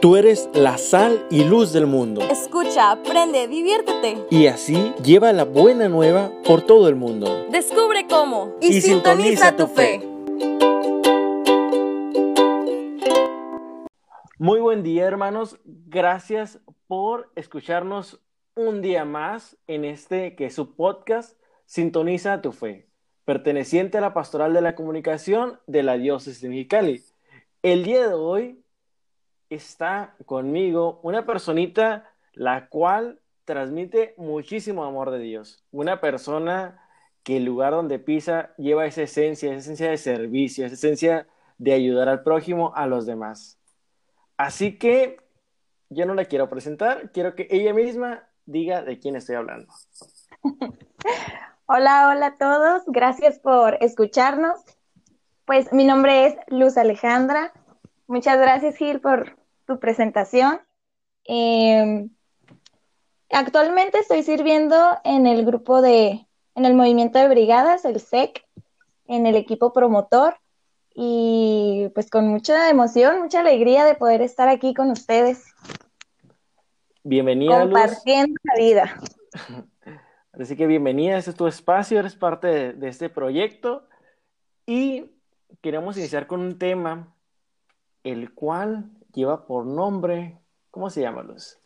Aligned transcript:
Tú 0.00 0.16
eres 0.16 0.50
la 0.52 0.76
sal 0.76 1.26
y 1.30 1.44
luz 1.44 1.72
del 1.72 1.86
mundo. 1.86 2.20
Escucha, 2.22 2.90
aprende, 2.90 3.48
diviértete. 3.48 4.18
Y 4.30 4.46
así 4.46 4.92
lleva 5.02 5.32
la 5.32 5.44
buena 5.44 5.88
nueva 5.88 6.30
por 6.44 6.60
todo 6.62 6.88
el 6.88 6.96
mundo. 6.96 7.46
Descubre 7.50 8.06
cómo 8.06 8.54
Y 8.60 8.80
sintoniza 8.82 9.56
tu 9.56 9.66
fe. 9.66 10.00
Muy 14.38 14.60
buen 14.60 14.82
día, 14.82 15.06
hermanos. 15.06 15.58
Gracias 15.64 16.60
por 16.86 17.32
escucharnos 17.34 18.20
un 18.54 18.82
día 18.82 19.06
más 19.06 19.56
en 19.66 19.86
este 19.86 20.36
que 20.36 20.46
es 20.46 20.54
su 20.54 20.74
podcast 20.74 21.38
Sintoniza 21.64 22.42
tu 22.42 22.52
fe, 22.52 22.86
perteneciente 23.24 23.98
a 23.98 24.00
la 24.00 24.14
Pastoral 24.14 24.52
de 24.52 24.60
la 24.60 24.76
Comunicación 24.76 25.58
de 25.66 25.82
la 25.82 25.98
Diócesis 25.98 26.40
de 26.42 26.48
Mexicali. 26.48 27.02
El 27.62 27.82
día 27.82 28.06
de 28.06 28.14
hoy 28.14 28.62
está 29.50 30.14
conmigo 30.24 31.00
una 31.02 31.26
personita 31.26 32.10
la 32.32 32.68
cual 32.68 33.20
transmite 33.44 34.14
muchísimo 34.16 34.84
amor 34.84 35.10
de 35.10 35.20
Dios. 35.20 35.64
Una 35.70 36.00
persona 36.00 36.82
que 37.22 37.38
el 37.38 37.44
lugar 37.44 37.72
donde 37.72 37.98
pisa 37.98 38.54
lleva 38.56 38.86
esa 38.86 39.02
esencia, 39.02 39.50
esa 39.50 39.58
esencia 39.58 39.90
de 39.90 39.98
servicio, 39.98 40.66
esa 40.66 40.74
esencia 40.74 41.26
de 41.58 41.72
ayudar 41.72 42.08
al 42.08 42.22
prójimo, 42.22 42.72
a 42.74 42.86
los 42.86 43.06
demás. 43.06 43.58
Así 44.36 44.78
que 44.78 45.18
yo 45.88 46.06
no 46.06 46.14
la 46.14 46.26
quiero 46.26 46.48
presentar, 46.48 47.10
quiero 47.12 47.34
que 47.34 47.48
ella 47.50 47.72
misma 47.72 48.28
diga 48.44 48.82
de 48.82 48.98
quién 48.98 49.16
estoy 49.16 49.36
hablando. 49.36 49.72
Hola, 51.68 52.10
hola 52.10 52.26
a 52.26 52.36
todos. 52.38 52.84
Gracias 52.86 53.40
por 53.40 53.76
escucharnos. 53.80 54.60
Pues 55.46 55.72
mi 55.72 55.84
nombre 55.84 56.26
es 56.26 56.36
Luz 56.46 56.76
Alejandra. 56.76 57.52
Muchas 58.06 58.38
gracias, 58.38 58.76
Gil, 58.76 59.00
por 59.00 59.36
tu 59.66 59.80
presentación. 59.80 60.60
Eh, 61.24 62.08
actualmente 63.30 63.98
estoy 63.98 64.22
sirviendo 64.22 64.76
en 65.04 65.26
el 65.26 65.44
grupo 65.44 65.82
de, 65.82 66.26
en 66.54 66.64
el 66.64 66.74
movimiento 66.74 67.18
de 67.18 67.28
brigadas, 67.28 67.84
el 67.84 67.98
SEC, 67.98 68.44
en 69.06 69.26
el 69.26 69.34
equipo 69.34 69.72
promotor 69.72 70.36
y 70.94 71.90
pues 71.94 72.08
con 72.08 72.28
mucha 72.28 72.70
emoción, 72.70 73.20
mucha 73.20 73.40
alegría 73.40 73.84
de 73.84 73.94
poder 73.94 74.22
estar 74.22 74.48
aquí 74.48 74.72
con 74.72 74.90
ustedes, 74.90 75.44
Bienvenida, 77.02 77.64
Luz. 77.64 77.72
compartiendo 77.72 78.34
la 78.42 78.54
vida. 78.56 79.00
Así 80.32 80.56
que 80.56 80.66
bienvenida, 80.66 81.16
este 81.16 81.30
es 81.30 81.36
tu 81.36 81.46
espacio, 81.46 81.98
eres 81.98 82.14
parte 82.14 82.46
de, 82.48 82.72
de 82.72 82.88
este 82.88 83.08
proyecto 83.08 83.86
y 84.66 85.12
queremos 85.60 85.96
iniciar 85.96 86.26
con 86.26 86.40
un 86.40 86.58
tema 86.58 87.15
el 88.06 88.32
cual 88.32 88.88
lleva 89.12 89.46
por 89.46 89.66
nombre, 89.66 90.38
¿cómo 90.70 90.90
se 90.90 91.00
llama, 91.00 91.22
Luz? 91.22 91.58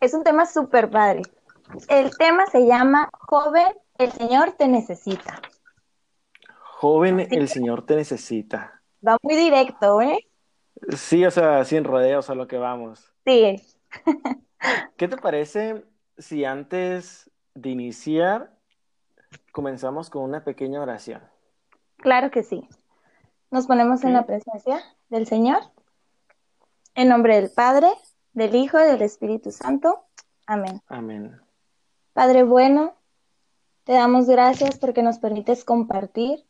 Es 0.00 0.12
un 0.12 0.24
tema 0.24 0.44
súper 0.44 0.90
padre. 0.90 1.22
El 1.88 2.16
tema 2.16 2.46
se 2.46 2.66
llama 2.66 3.08
Joven, 3.12 3.68
el 3.98 4.10
Señor 4.10 4.52
te 4.52 4.66
necesita. 4.66 5.40
Joven, 6.78 7.28
el 7.30 7.48
Señor 7.48 7.86
te 7.86 7.94
necesita. 7.94 8.82
Va 9.06 9.18
muy 9.22 9.36
directo, 9.36 10.00
¿eh? 10.00 10.26
Sí, 10.96 11.24
o 11.24 11.30
sea, 11.30 11.64
sin 11.64 11.84
rodeos 11.84 12.28
a 12.28 12.34
lo 12.34 12.48
que 12.48 12.58
vamos. 12.58 13.12
Sí. 13.24 13.62
¿Qué 14.96 15.06
te 15.06 15.16
parece 15.16 15.84
si 16.18 16.44
antes 16.44 17.30
de 17.54 17.68
iniciar 17.68 18.50
comenzamos 19.52 20.10
con 20.10 20.22
una 20.22 20.42
pequeña 20.42 20.82
oración? 20.82 21.22
Claro 21.98 22.30
que 22.30 22.42
sí. 22.42 22.68
Nos 23.50 23.66
ponemos 23.66 24.04
en 24.04 24.12
la 24.12 24.26
presencia 24.26 24.80
del 25.08 25.26
Señor. 25.26 25.58
En 26.94 27.08
nombre 27.08 27.34
del 27.34 27.50
Padre, 27.50 27.88
del 28.32 28.54
Hijo 28.54 28.78
y 28.78 28.84
del 28.84 29.02
Espíritu 29.02 29.50
Santo. 29.50 30.04
Amén. 30.46 30.80
Amén. 30.86 31.40
Padre 32.12 32.44
bueno, 32.44 32.94
te 33.84 33.92
damos 33.92 34.26
gracias 34.26 34.78
porque 34.78 35.02
nos 35.02 35.18
permites 35.18 35.64
compartir. 35.64 36.46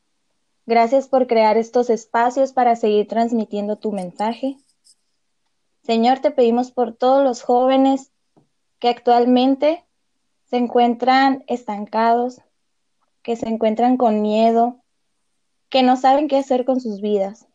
Gracias 0.66 1.08
por 1.08 1.26
crear 1.26 1.56
estos 1.56 1.88
espacios 1.88 2.52
para 2.52 2.76
seguir 2.76 3.08
transmitiendo 3.08 3.76
tu 3.76 3.92
mensaje. 3.92 4.58
Señor, 5.82 6.18
te 6.18 6.30
pedimos 6.30 6.70
por 6.70 6.94
todos 6.94 7.24
los 7.24 7.42
jóvenes 7.42 8.12
que 8.78 8.90
actualmente 8.90 9.86
se 10.50 10.58
encuentran 10.58 11.44
estancados, 11.46 12.42
que 13.22 13.36
se 13.36 13.48
encuentran 13.48 13.96
con 13.96 14.20
miedo, 14.20 14.79
que 15.70 15.82
no 15.82 15.96
saben 15.96 16.28
qué 16.28 16.36
hacer 16.36 16.64
con 16.64 16.80
sus 16.80 17.00
vidas. 17.00 17.46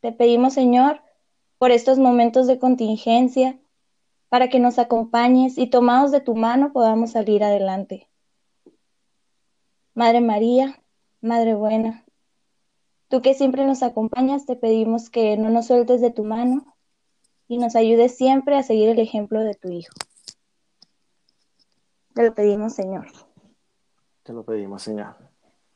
Te 0.00 0.12
pedimos, 0.12 0.52
Señor, 0.54 1.02
por 1.58 1.72
estos 1.72 1.98
momentos 1.98 2.46
de 2.46 2.58
contingencia, 2.58 3.58
para 4.28 4.48
que 4.48 4.60
nos 4.60 4.78
acompañes 4.78 5.58
y 5.58 5.68
tomados 5.68 6.12
de 6.12 6.20
tu 6.20 6.36
mano 6.36 6.72
podamos 6.72 7.12
salir 7.12 7.42
adelante. 7.42 8.08
Madre 9.94 10.20
María, 10.20 10.80
Madre 11.20 11.54
buena, 11.54 12.04
tú 13.08 13.22
que 13.22 13.34
siempre 13.34 13.64
nos 13.64 13.82
acompañas, 13.82 14.46
te 14.46 14.54
pedimos 14.54 15.10
que 15.10 15.36
no 15.36 15.50
nos 15.50 15.66
sueltes 15.66 16.00
de 16.00 16.12
tu 16.12 16.22
mano 16.22 16.76
y 17.48 17.58
nos 17.58 17.74
ayudes 17.74 18.16
siempre 18.16 18.56
a 18.56 18.62
seguir 18.62 18.90
el 18.90 19.00
ejemplo 19.00 19.40
de 19.40 19.54
tu 19.54 19.68
Hijo. 19.68 19.94
Te 22.14 22.22
lo 22.22 22.34
pedimos, 22.34 22.74
Señor. 22.74 23.08
Te 24.22 24.32
lo 24.32 24.44
pedimos, 24.44 24.82
Señor. 24.82 25.27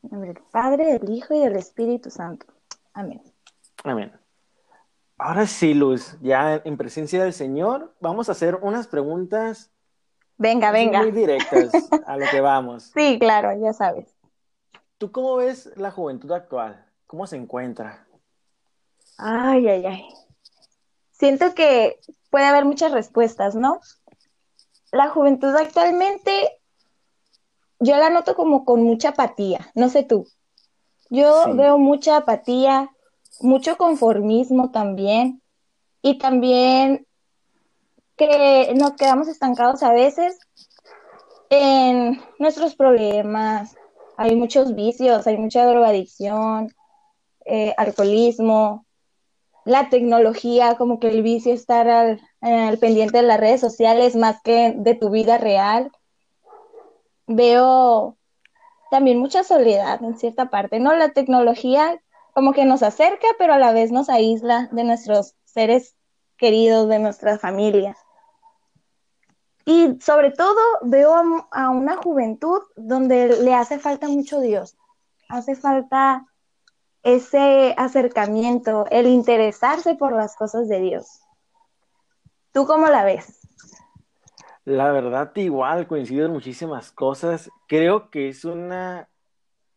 En 0.03 0.11
nombre 0.11 0.35
del 0.35 0.43
Padre, 0.51 0.99
del 0.99 1.11
Hijo 1.11 1.35
y 1.35 1.41
del 1.41 1.57
Espíritu 1.57 2.11
Santo. 2.11 2.47
Amén. 2.93 3.23
Amén. 3.85 4.13
Ahora 5.19 5.47
sí, 5.47 5.75
Luz, 5.75 6.17
ya 6.21 6.61
en 6.65 6.77
presencia 6.77 7.23
del 7.23 7.33
Señor, 7.33 7.95
vamos 8.01 8.29
a 8.29 8.33
hacer 8.33 8.57
unas 8.57 8.89
preguntas 8.89 9.71
Venga, 10.37 10.73
venga. 10.73 11.03
muy 11.03 11.13
directas 11.13 11.71
a 12.07 12.17
lo 12.17 12.27
que 12.29 12.41
vamos. 12.41 12.91
Sí, 12.95 13.19
claro, 13.21 13.57
ya 13.61 13.73
sabes. 13.73 14.13
¿Tú 14.99 15.13
cómo 15.13 15.37
ves 15.37 15.71
la 15.77 15.91
juventud 15.91 16.31
actual? 16.33 16.85
¿Cómo 17.07 17.27
se 17.27 17.37
encuentra? 17.37 18.07
Ay, 19.19 19.69
ay, 19.69 19.87
ay. 19.87 20.09
Siento 21.13 21.55
que 21.55 22.01
puede 22.31 22.47
haber 22.47 22.65
muchas 22.65 22.91
respuestas, 22.91 23.55
¿no? 23.55 23.81
La 24.91 25.09
juventud 25.11 25.55
actualmente, 25.55 26.61
yo 27.83 27.97
la 27.97 28.11
noto 28.11 28.35
como 28.35 28.65
con 28.65 28.83
mucha 28.83 29.11
apatía, 29.11 29.71
no 29.75 29.89
sé 29.89 30.03
tú. 30.03 30.27
Yo 31.11 31.45
Sí. 31.45 31.53
veo 31.53 31.79
mucha 31.79 32.17
apatía, 32.17 32.91
mucho 33.41 33.77
conformismo 33.77 34.71
también, 34.71 35.43
y 36.01 36.19
también 36.19 37.07
que 38.17 38.73
nos 38.77 38.93
quedamos 38.93 39.29
estancados 39.29 39.83
a 39.83 39.93
veces 39.93 40.39
en 41.51 42.21
nuestros 42.39 42.75
problemas. 42.75 43.77
Hay 44.17 44.37
muchos 44.37 44.75
vicios, 44.75 45.27
hay 45.27 45.37
mucha 45.39 45.65
drogadicción, 45.67 46.73
eh, 47.45 47.75
alcoholismo, 47.77 48.85
la 49.65 49.89
tecnología, 49.91 50.77
como 50.77 50.99
que 50.99 51.09
el 51.09 51.23
vicio 51.23 51.53
estar 51.53 51.89
al, 51.89 52.21
al 52.41 52.79
pendiente 52.79 53.19
de 53.19 53.23
las 53.25 53.41
redes 53.41 53.61
sociales 53.61 54.17
más 54.17 54.41
que 54.43 54.75
de 54.77 54.95
tu 54.95 55.11
vida 55.11 55.39
real. 55.39 55.91
Veo 57.35 58.17
también 58.91 59.19
mucha 59.19 59.43
soledad 59.45 60.03
en 60.03 60.19
cierta 60.19 60.51
parte, 60.51 60.79
¿no? 60.79 60.95
La 60.95 61.11
tecnología 61.11 62.01
como 62.35 62.53
que 62.53 62.65
nos 62.65 62.83
acerca, 62.83 63.27
pero 63.39 63.55
a 63.55 63.59
la 63.59 63.73
vez 63.73 63.93
nos 63.93 64.09
aísla 64.09 64.69
de 64.73 64.85
nuestros 64.85 65.35
seres 65.45 65.97
queridos, 66.37 66.89
de 66.89 66.99
nuestra 66.99 67.39
familia. 67.39 67.97
Y 69.65 69.99
sobre 70.01 70.31
todo 70.33 70.61
veo 70.83 71.15
a, 71.15 71.49
a 71.53 71.71
una 71.71 71.97
juventud 71.97 72.61
donde 72.77 73.29
le 73.43 73.55
hace 73.55 73.79
falta 73.79 74.09
mucho 74.09 74.41
Dios, 74.41 74.77
hace 75.29 75.55
falta 75.55 76.27
ese 77.03 77.75
acercamiento, 77.77 78.87
el 78.91 79.07
interesarse 79.07 79.95
por 79.95 80.13
las 80.13 80.37
cosas 80.37 80.69
de 80.69 80.81
Dios. 80.81 81.21
¿Tú 82.53 82.67
cómo 82.67 82.89
la 82.89 83.05
ves? 83.05 83.42
La 84.65 84.93
verdad, 84.93 85.35
igual, 85.37 85.89
coincido 85.89 86.27
en 86.27 86.33
muchísimas 86.33 86.93
cosas. 86.93 87.51
Creo 87.67 88.11
que 88.11 88.29
es 88.29 88.45
una, 88.45 89.09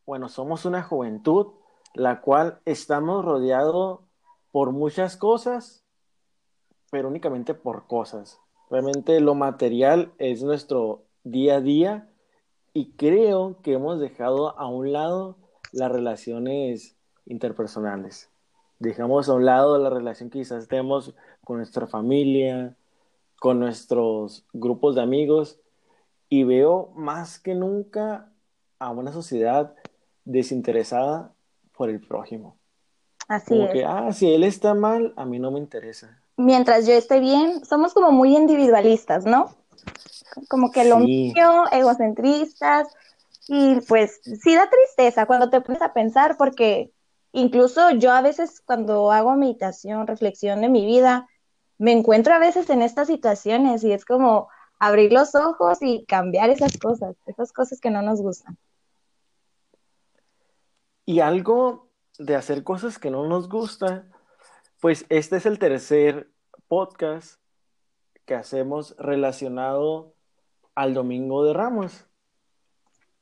bueno, 0.06 0.30
somos 0.30 0.66
una 0.66 0.84
juventud 0.84 1.48
la 1.96 2.22
cual 2.22 2.60
estamos 2.66 3.24
rodeados 3.24 4.02
por 4.52 4.72
muchas 4.72 5.18
cosas, 5.18 5.84
pero 6.92 7.08
únicamente 7.08 7.54
por 7.54 7.88
cosas. 7.88 8.40
Realmente 8.70 9.20
lo 9.22 9.34
material 9.34 10.12
es 10.18 10.44
nuestro 10.44 11.04
día 11.24 11.56
a 11.56 11.62
día 11.62 12.10
y 12.74 12.92
creo 12.92 13.62
que 13.64 13.74
hemos 13.74 14.00
dejado 14.00 14.60
a 14.60 14.68
un 14.68 14.92
lado 14.92 15.38
las 15.72 15.92
relaciones 15.92 16.98
interpersonales. 17.26 18.30
Dejamos 18.80 19.30
a 19.30 19.34
un 19.34 19.46
lado 19.46 19.78
la 19.78 19.90
relación 19.90 20.30
que 20.30 20.40
quizás 20.40 20.68
tenemos 20.68 21.16
con 21.44 21.58
nuestra 21.58 21.88
familia, 21.88 22.76
con 23.46 23.60
nuestros 23.60 24.44
grupos 24.54 24.96
de 24.96 25.04
amigos 25.04 25.60
y 26.30 26.46
veo 26.46 26.92
más 26.96 27.38
que 27.38 27.54
nunca 27.54 28.32
a 28.80 28.90
una 28.90 29.12
sociedad 29.12 29.76
desinteresada 30.24 31.32
por 31.78 31.92
el 31.92 32.00
prójimo. 32.02 32.58
Así 33.28 33.50
Como 33.50 33.66
es. 33.66 33.72
que, 33.72 33.86
ah, 33.86 34.12
si 34.14 34.34
él 34.34 34.44
está 34.44 34.74
mal, 34.74 35.14
a 35.16 35.26
mí 35.26 35.38
no 35.38 35.52
me 35.52 35.60
interesa. 35.60 36.20
mientras 36.38 36.88
yo 36.88 36.94
esté 36.94 37.20
bien, 37.20 37.64
somos 37.64 37.94
como 37.94 38.12
muy 38.12 38.36
individualistas, 38.36 39.26
¿no? 39.26 39.52
Como 40.50 40.72
que 40.72 40.86
lo 40.86 40.98
mío, 40.98 41.66
egocentristas, 41.72 42.88
y 43.48 43.80
pues 43.82 44.22
sí 44.24 44.56
da 44.56 44.68
tristeza 44.72 45.28
cuando 45.28 45.52
te 45.52 45.62
pones 45.62 45.84
a 45.84 45.94
pensar, 45.94 46.36
porque 46.36 46.92
incluso 47.32 47.92
yo 47.92 48.12
a 48.12 48.24
veces 48.24 48.60
cuando 48.66 49.12
hago 49.12 49.36
meditación, 49.36 50.08
reflexión 50.08 50.62
de 50.62 50.70
mi 50.70 50.84
vida, 50.88 51.28
me 51.78 51.92
encuentro 51.92 52.34
a 52.34 52.40
veces 52.40 52.70
en 52.70 52.82
estas 52.82 53.08
situaciones 53.08 53.84
y 53.84 53.92
es 53.92 54.06
como 54.06 54.50
abrir 54.80 55.12
los 55.12 55.36
ojos 55.36 55.80
y 55.82 56.06
cambiar 56.06 56.50
esas 56.50 56.78
cosas, 56.78 57.16
esas 57.26 57.52
cosas 57.52 57.80
que 57.80 57.90
no 57.90 58.02
nos 58.02 58.22
gustan. 58.22 58.58
Y 61.06 61.20
algo 61.20 61.90
de 62.18 62.36
hacer 62.36 62.64
cosas 62.64 62.98
que 62.98 63.12
no 63.12 63.28
nos 63.28 63.50
gustan, 63.50 64.12
pues 64.80 65.06
este 65.10 65.38
es 65.38 65.46
el 65.46 65.60
tercer 65.60 66.32
podcast 66.68 67.40
que 68.26 68.36
hacemos 68.36 68.96
relacionado 68.98 70.14
al 70.74 70.94
Domingo 70.94 71.44
de 71.44 71.54
Ramos. 71.54 72.06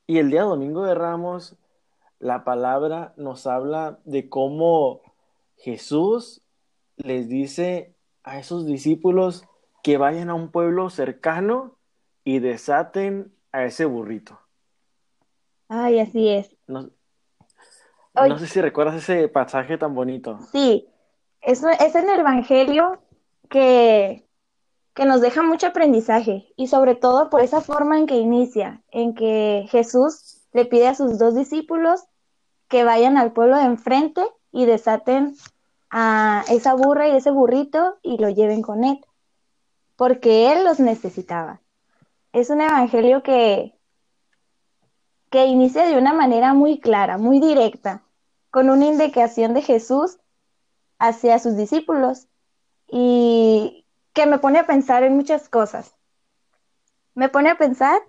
Y 0.06 0.18
el 0.18 0.30
día 0.30 0.42
Domingo 0.42 0.84
de 0.84 0.94
Ramos, 0.94 1.56
la 2.18 2.44
palabra 2.44 3.14
nos 3.16 3.46
habla 3.46 4.00
de 4.04 4.28
cómo 4.28 5.02
Jesús 5.56 6.42
les 6.96 7.28
dice 7.28 7.93
a 8.24 8.38
esos 8.38 8.66
discípulos 8.66 9.44
que 9.82 9.98
vayan 9.98 10.30
a 10.30 10.34
un 10.34 10.50
pueblo 10.50 10.90
cercano 10.90 11.76
y 12.24 12.38
desaten 12.38 13.32
a 13.52 13.64
ese 13.64 13.84
burrito. 13.84 14.40
Ay, 15.68 16.00
así 16.00 16.28
es. 16.28 16.56
No, 16.66 16.90
sé 18.38 18.46
si 18.46 18.60
recuerdas 18.60 18.96
ese 18.96 19.28
pasaje 19.28 19.78
tan 19.78 19.94
bonito. 19.94 20.38
Sí, 20.50 20.88
es, 21.40 21.62
es 21.62 21.94
en 21.94 22.08
el 22.08 22.20
Evangelio 22.20 23.02
que, 23.50 24.26
que 24.94 25.04
nos 25.04 25.20
deja 25.20 25.42
mucho 25.42 25.66
aprendizaje 25.66 26.52
y 26.56 26.68
sobre 26.68 26.94
todo 26.94 27.28
por 27.28 27.42
esa 27.42 27.60
forma 27.60 27.98
en 27.98 28.06
que 28.06 28.16
inicia, 28.16 28.82
en 28.90 29.14
que 29.14 29.66
Jesús 29.68 30.42
le 30.52 30.64
pide 30.64 30.88
a 30.88 30.94
sus 30.94 31.18
dos 31.18 31.34
discípulos 31.34 32.04
que 32.68 32.84
vayan 32.84 33.18
al 33.18 33.32
pueblo 33.32 33.56
de 33.56 33.64
enfrente 33.64 34.24
y 34.50 34.64
desaten 34.64 35.36
a 35.96 36.44
esa 36.48 36.74
burra 36.74 37.06
y 37.06 37.12
ese 37.12 37.30
burrito 37.30 38.00
y 38.02 38.18
lo 38.18 38.28
lleven 38.28 38.62
con 38.62 38.82
él, 38.82 38.98
porque 39.94 40.52
él 40.52 40.64
los 40.64 40.80
necesitaba. 40.80 41.60
Es 42.32 42.50
un 42.50 42.60
evangelio 42.60 43.22
que, 43.22 43.78
que 45.30 45.46
inicia 45.46 45.86
de 45.86 45.96
una 45.96 46.12
manera 46.12 46.52
muy 46.52 46.80
clara, 46.80 47.16
muy 47.16 47.38
directa, 47.38 48.02
con 48.50 48.70
una 48.70 48.86
indicación 48.86 49.54
de 49.54 49.62
Jesús 49.62 50.18
hacia 50.98 51.38
sus 51.38 51.56
discípulos 51.56 52.26
y 52.88 53.86
que 54.14 54.26
me 54.26 54.40
pone 54.40 54.58
a 54.58 54.66
pensar 54.66 55.04
en 55.04 55.14
muchas 55.14 55.48
cosas. 55.48 55.94
Me 57.14 57.28
pone 57.28 57.50
a 57.50 57.56
pensar 57.56 58.02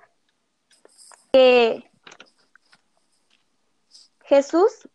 que 1.31 1.87
Jesús 4.23 4.89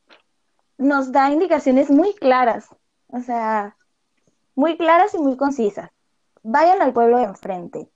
nos 0.77 1.13
da 1.13 1.31
indicaciones 1.31 1.89
muy 1.89 2.15
claras 2.15 2.69
o 3.13 3.21
sea, 3.21 3.77
muy 4.55 4.77
claras 4.77 5.15
y 5.15 5.19
muy 5.19 5.37
concisas. 5.37 5.91
Vayan 6.43 6.83
al 6.83 6.93
pueblo 6.93 7.19
de 7.19 7.25
enfrente. 7.25 7.91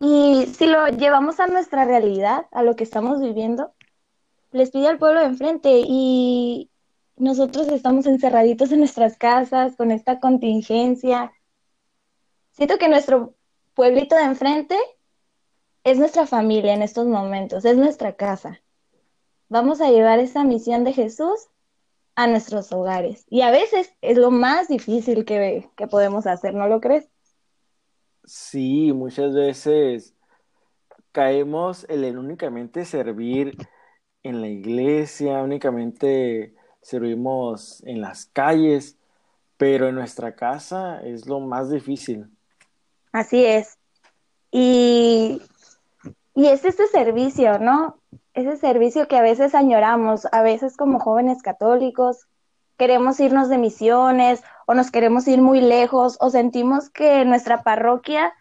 Y 0.00 0.46
si 0.46 0.66
lo 0.66 0.88
llevamos 0.88 1.40
a 1.40 1.46
nuestra 1.46 1.84
realidad, 1.84 2.46
a 2.50 2.62
lo 2.62 2.74
que 2.76 2.84
estamos 2.84 3.20
viviendo, 3.20 3.72
les 4.50 4.70
pide 4.70 4.88
al 4.88 4.98
pueblo 4.98 5.20
de 5.20 5.26
enfrente 5.26 5.82
y 5.86 6.70
nosotros 7.16 7.68
estamos 7.68 8.06
encerraditos 8.06 8.72
en 8.72 8.80
nuestras 8.80 9.16
casas 9.16 9.76
con 9.76 9.90
esta 9.90 10.20
contingencia. 10.20 11.32
Siento 12.52 12.78
que 12.78 12.88
nuestro 12.88 13.34
pueblito 13.74 14.16
de 14.16 14.24
enfrente 14.24 14.76
es 15.84 15.98
nuestra 15.98 16.26
familia 16.26 16.72
en 16.72 16.82
estos 16.82 17.06
momentos, 17.06 17.64
es 17.64 17.76
nuestra 17.76 18.16
casa. 18.16 18.60
Vamos 19.48 19.80
a 19.80 19.90
llevar 19.90 20.18
esa 20.18 20.42
misión 20.42 20.84
de 20.84 20.92
Jesús 20.92 21.48
a 22.16 22.26
nuestros 22.26 22.72
hogares. 22.72 23.26
Y 23.28 23.42
a 23.42 23.50
veces 23.50 23.92
es 24.00 24.18
lo 24.18 24.30
más 24.30 24.68
difícil 24.68 25.24
que, 25.24 25.68
que 25.76 25.86
podemos 25.86 26.26
hacer, 26.26 26.54
¿no 26.54 26.68
lo 26.68 26.80
crees? 26.80 27.08
Sí, 28.24 28.92
muchas 28.92 29.34
veces 29.34 30.14
caemos 31.12 31.86
en 31.88 32.18
únicamente 32.18 32.84
servir 32.84 33.56
en 34.22 34.40
la 34.40 34.48
iglesia, 34.48 35.42
únicamente 35.42 36.54
servimos 36.80 37.82
en 37.84 38.00
las 38.00 38.26
calles, 38.26 38.98
pero 39.56 39.88
en 39.88 39.94
nuestra 39.94 40.34
casa 40.34 41.00
es 41.02 41.26
lo 41.26 41.40
más 41.40 41.70
difícil. 41.70 42.26
Así 43.12 43.44
es. 43.44 43.78
Y, 44.50 45.40
y 46.34 46.46
es 46.46 46.64
este 46.64 46.86
servicio, 46.88 47.58
¿no? 47.58 48.00
Ese 48.34 48.56
servicio 48.56 49.08
que 49.08 49.16
a 49.16 49.22
veces 49.22 49.54
añoramos, 49.54 50.26
a 50.32 50.42
veces 50.42 50.76
como 50.76 50.98
jóvenes 50.98 51.42
católicos, 51.42 52.26
queremos 52.76 53.20
irnos 53.20 53.48
de 53.48 53.58
misiones 53.58 54.42
o 54.66 54.74
nos 54.74 54.90
queremos 54.90 55.26
ir 55.28 55.40
muy 55.40 55.60
lejos 55.60 56.16
o 56.20 56.30
sentimos 56.30 56.90
que 56.90 57.24
nuestra 57.24 57.62
parroquia 57.62 58.34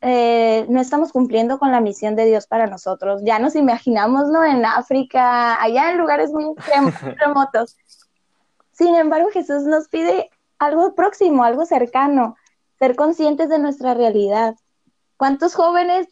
eh, 0.00 0.66
no 0.68 0.80
estamos 0.80 1.10
cumpliendo 1.12 1.58
con 1.58 1.72
la 1.72 1.80
misión 1.80 2.14
de 2.14 2.26
Dios 2.26 2.46
para 2.46 2.66
nosotros. 2.66 3.22
Ya 3.24 3.38
nos 3.38 3.56
imaginamos, 3.56 4.28
¿no? 4.28 4.44
En 4.44 4.64
África, 4.64 5.60
allá 5.60 5.90
en 5.90 5.98
lugares 5.98 6.30
muy 6.30 6.54
remotos. 7.18 7.76
Sin 8.72 8.94
embargo, 8.94 9.30
Jesús 9.32 9.64
nos 9.64 9.88
pide 9.88 10.30
algo 10.58 10.94
próximo, 10.94 11.42
algo 11.42 11.66
cercano, 11.66 12.36
ser 12.78 12.94
conscientes 12.94 13.48
de 13.48 13.58
nuestra 13.58 13.94
realidad. 13.94 14.54
¿Cuántos 15.16 15.54
jóvenes 15.54 16.06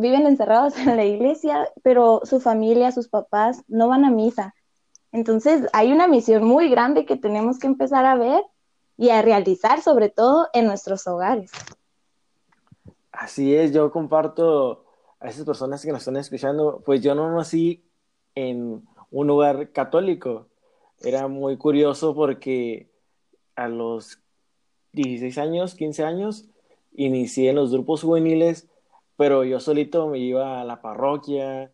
viven 0.00 0.26
encerrados 0.26 0.76
en 0.78 0.96
la 0.96 1.04
iglesia, 1.04 1.68
pero 1.82 2.20
su 2.24 2.40
familia, 2.40 2.92
sus 2.92 3.08
papás 3.08 3.62
no 3.68 3.88
van 3.88 4.04
a 4.04 4.10
misa. 4.10 4.54
Entonces 5.12 5.66
hay 5.72 5.92
una 5.92 6.06
misión 6.06 6.44
muy 6.44 6.68
grande 6.68 7.04
que 7.04 7.16
tenemos 7.16 7.58
que 7.58 7.66
empezar 7.66 8.06
a 8.06 8.14
ver 8.14 8.42
y 8.96 9.10
a 9.10 9.22
realizar, 9.22 9.80
sobre 9.80 10.08
todo 10.08 10.48
en 10.52 10.66
nuestros 10.66 11.06
hogares. 11.06 11.50
Así 13.10 13.54
es, 13.54 13.72
yo 13.72 13.90
comparto 13.90 14.84
a 15.18 15.28
esas 15.28 15.44
personas 15.44 15.82
que 15.82 15.92
nos 15.92 16.00
están 16.00 16.16
escuchando, 16.16 16.82
pues 16.84 17.02
yo 17.02 17.14
no 17.14 17.34
nací 17.34 17.84
en 18.34 18.86
un 19.10 19.26
lugar 19.26 19.72
católico. 19.72 20.48
Era 21.00 21.28
muy 21.28 21.56
curioso 21.56 22.14
porque 22.14 22.90
a 23.56 23.68
los 23.68 24.20
16 24.92 25.36
años, 25.38 25.74
15 25.74 26.04
años, 26.04 26.46
inicié 26.92 27.50
en 27.50 27.56
los 27.56 27.72
grupos 27.72 28.02
juveniles 28.02 28.69
pero 29.20 29.44
yo 29.44 29.60
solito 29.60 30.08
me 30.08 30.16
iba 30.16 30.62
a 30.62 30.64
la 30.64 30.80
parroquia 30.80 31.70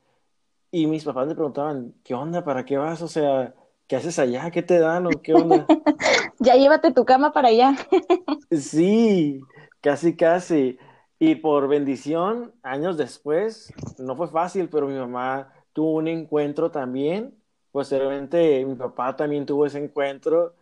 y 0.73 0.88
mis 0.88 1.05
papás 1.05 1.29
me 1.29 1.37
preguntaban, 1.37 1.95
¿qué 2.03 2.12
onda? 2.12 2.43
¿Para 2.43 2.65
qué 2.65 2.76
vas? 2.76 3.03
O 3.03 3.07
sea, 3.07 3.55
¿qué 3.87 3.95
haces 3.95 4.19
allá? 4.19 4.50
¿Qué 4.50 4.65
te 4.65 4.81
dan 4.81 5.07
o 5.07 5.11
qué 5.11 5.33
onda? 5.33 5.65
ya 6.41 6.57
llévate 6.57 6.93
tu 6.93 7.05
cama 7.05 7.33
para 7.33 7.50
allá. 7.50 7.76
sí, 8.50 9.41
casi, 9.81 10.17
casi. 10.17 10.76
Y 11.21 11.37
por 11.37 11.69
bendición, 11.69 12.53
años 12.65 12.97
después, 12.97 13.73
no 13.97 14.17
fue 14.17 14.26
fácil, 14.26 14.69
pero 14.69 14.88
mi 14.88 14.99
mamá 14.99 15.53
tuvo 15.73 15.93
un 15.93 16.09
encuentro 16.09 16.73
también. 16.73 17.33
Posteriormente, 17.71 18.67
mi 18.67 18.75
papá 18.75 19.15
también 19.15 19.47
tuvo 19.47 19.67
ese 19.67 19.79
encuentro. 19.79 20.53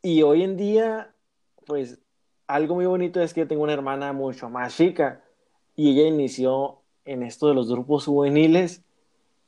Y 0.00 0.22
hoy 0.22 0.44
en 0.44 0.56
día, 0.56 1.12
pues, 1.66 1.98
algo 2.46 2.76
muy 2.76 2.86
bonito 2.86 3.20
es 3.20 3.34
que 3.34 3.44
tengo 3.44 3.64
una 3.64 3.74
hermana 3.74 4.14
mucho 4.14 4.48
más 4.48 4.74
chica 4.74 5.20
y 5.80 5.92
ella 5.92 6.08
inició 6.08 6.82
en 7.06 7.22
esto 7.22 7.48
de 7.48 7.54
los 7.54 7.70
grupos 7.70 8.04
juveniles 8.04 8.82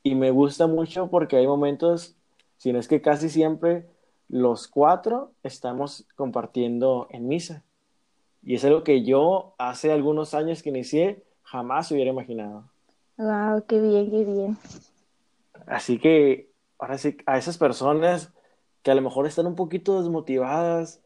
y 0.02 0.14
me 0.14 0.30
gusta 0.30 0.66
mucho 0.66 1.08
porque 1.08 1.36
hay 1.36 1.46
momentos, 1.46 2.16
si 2.56 2.72
no 2.72 2.78
es 2.78 2.88
que 2.88 3.02
casi 3.02 3.28
siempre, 3.28 3.84
los 4.30 4.66
cuatro 4.66 5.32
estamos 5.42 6.06
compartiendo 6.16 7.06
en 7.10 7.28
misa. 7.28 7.64
Y 8.42 8.54
es 8.54 8.64
algo 8.64 8.82
que 8.82 9.04
yo 9.04 9.54
hace 9.58 9.92
algunos 9.92 10.32
años 10.32 10.62
que 10.62 10.70
inicié 10.70 11.22
jamás 11.42 11.92
hubiera 11.92 12.12
imaginado. 12.12 12.64
Wow, 13.18 13.66
qué 13.68 13.78
bien, 13.78 14.10
qué 14.10 14.24
bien. 14.24 14.56
Así 15.66 15.98
que 15.98 16.48
ahora 16.78 16.96
sí, 16.96 17.18
a 17.26 17.36
esas 17.36 17.58
personas 17.58 18.32
que 18.82 18.90
a 18.90 18.94
lo 18.94 19.02
mejor 19.02 19.26
están 19.26 19.46
un 19.46 19.54
poquito 19.54 20.00
desmotivadas 20.00 20.98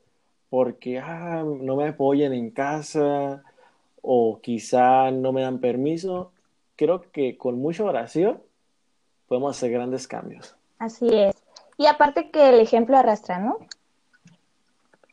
porque 0.51 1.01
ah, 1.01 1.43
no 1.45 1.75
me 1.75 1.89
apoyan 1.89 2.33
en 2.33 2.53
casa, 2.53 3.43
o 4.03 4.41
quizá 4.41 5.11
no 5.11 5.33
me 5.33 5.43
dan 5.43 5.59
permiso, 5.61 6.33
creo 6.77 7.11
que 7.11 7.37
con 7.37 7.61
mucha 7.61 7.85
oración 7.85 8.41
podemos 9.27 9.57
hacer 9.57 9.71
grandes 9.71 10.07
cambios. 10.07 10.55
Así 10.79 11.09
es. 11.13 11.35
Y 11.77 11.87
aparte 11.87 12.31
que 12.31 12.51
el 12.51 12.61
ejemplo 12.61 12.97
arrastra, 12.97 13.39
¿no? 13.39 13.59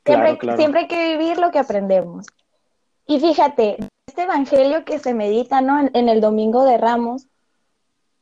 Siempre, 0.05 0.37
siempre 0.57 0.81
hay 0.81 0.87
que 0.87 1.17
vivir 1.17 1.37
lo 1.39 1.51
que 1.51 1.59
aprendemos. 1.59 2.27
Y 3.07 3.19
fíjate, 3.19 3.77
este 4.07 4.23
evangelio 4.23 4.85
que 4.85 4.99
se 4.99 5.13
medita, 5.13 5.61
¿no? 5.61 5.89
En, 5.93 6.09
el 6.09 6.21
domingo 6.21 6.63
de 6.63 6.77
Ramos, 6.77 7.27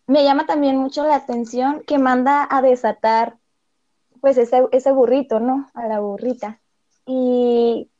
me 0.07 0.23
llama 0.23 0.45
también 0.45 0.77
mucho 0.77 1.05
la 1.05 1.15
atención 1.15 1.83
que 1.85 1.97
manda 1.97 2.47
a 2.49 2.61
desatar, 2.61 3.37
pues, 4.21 4.37
ese, 4.37 4.63
ese 4.71 4.91
burrito, 4.91 5.39
¿no? 5.39 5.69
A 5.73 5.87
la 5.87 5.99
burrita. 5.99 6.59
Y 7.05 7.90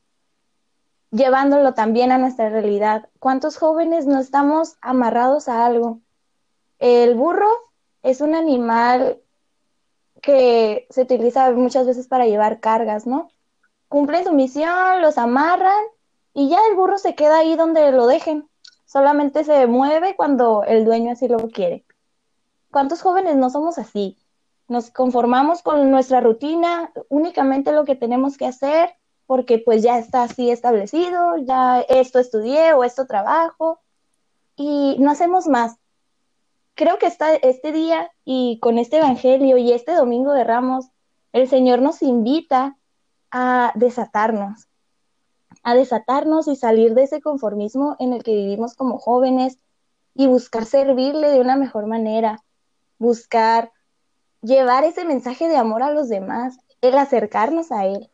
llevándolo 1.12 1.74
también 1.74 2.10
a 2.10 2.18
nuestra 2.18 2.48
realidad. 2.48 3.08
¿Cuántos 3.20 3.56
jóvenes 3.58 4.06
no 4.06 4.18
estamos 4.18 4.76
amarrados 4.80 5.48
a 5.48 5.64
algo? 5.64 6.00
El 6.78 7.14
burro 7.14 7.48
es 8.02 8.20
un 8.20 8.34
animal 8.34 9.20
que 10.20 10.86
se 10.90 11.02
utiliza 11.02 11.50
muchas 11.52 11.86
veces 11.86 12.08
para 12.08 12.26
llevar 12.26 12.60
cargas, 12.60 13.06
¿no? 13.06 13.28
Cumplen 13.88 14.24
su 14.24 14.32
misión, 14.32 15.02
los 15.02 15.18
amarran 15.18 15.84
y 16.32 16.48
ya 16.48 16.58
el 16.70 16.76
burro 16.76 16.98
se 16.98 17.14
queda 17.14 17.38
ahí 17.38 17.56
donde 17.56 17.92
lo 17.92 18.06
dejen. 18.06 18.48
Solamente 18.86 19.44
se 19.44 19.66
mueve 19.66 20.16
cuando 20.16 20.64
el 20.64 20.84
dueño 20.84 21.12
así 21.12 21.28
lo 21.28 21.38
quiere. 21.50 21.84
¿Cuántos 22.70 23.02
jóvenes 23.02 23.36
no 23.36 23.50
somos 23.50 23.78
así? 23.78 24.16
Nos 24.66 24.90
conformamos 24.90 25.62
con 25.62 25.90
nuestra 25.90 26.20
rutina, 26.20 26.90
únicamente 27.10 27.72
lo 27.72 27.84
que 27.84 27.96
tenemos 27.96 28.38
que 28.38 28.46
hacer, 28.46 28.94
porque 29.32 29.58
pues 29.58 29.82
ya 29.82 29.98
está 29.98 30.24
así 30.24 30.50
establecido, 30.50 31.38
ya 31.38 31.80
esto 31.80 32.18
estudié 32.18 32.74
o 32.74 32.84
esto 32.84 33.06
trabajo, 33.06 33.80
y 34.56 34.96
no 34.98 35.10
hacemos 35.10 35.46
más 35.48 35.76
creo 36.74 36.98
que 36.98 37.06
está 37.06 37.34
este 37.34 37.72
día 37.72 38.10
y 38.24 38.58
con 38.60 38.78
este 38.78 38.98
Evangelio 38.98 39.56
y 39.56 39.72
este 39.72 39.94
Domingo 39.94 40.32
de 40.32 40.44
Ramos, 40.44 40.86
el 41.32 41.48
Señor 41.48 41.80
nos 41.80 42.02
invita 42.02 42.76
a 43.30 43.72
desatarnos, 43.74 44.68
a 45.62 45.74
desatarnos 45.74 46.48
y 46.48 46.56
salir 46.56 46.94
de 46.94 47.04
ese 47.04 47.20
conformismo 47.20 47.96
en 47.98 48.12
el 48.12 48.22
que 48.22 48.34
vivimos 48.34 48.74
como 48.74 48.98
jóvenes 48.98 49.58
y 50.14 50.26
buscar 50.26 50.66
servirle 50.66 51.30
de 51.30 51.40
una 51.40 51.56
mejor 51.56 51.86
manera, 51.86 52.42
buscar 52.98 53.72
llevar 54.42 54.84
ese 54.84 55.04
mensaje 55.04 55.48
de 55.48 55.56
amor 55.56 55.82
a 55.82 55.92
los 55.92 56.08
demás, 56.08 56.58
el 56.80 56.98
acercarnos 56.98 57.72
a 57.72 57.86
Él. 57.86 58.10